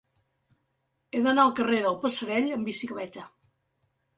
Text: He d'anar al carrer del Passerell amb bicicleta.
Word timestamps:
He 1.17 1.21
d'anar 1.27 1.45
al 1.45 1.53
carrer 1.61 1.81
del 1.83 1.99
Passerell 2.07 2.51
amb 2.57 2.71
bicicleta. 2.71 3.29